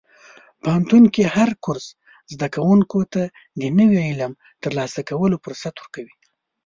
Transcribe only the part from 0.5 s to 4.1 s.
پوهنتون کې هر کورس زده کوونکي ته د نوي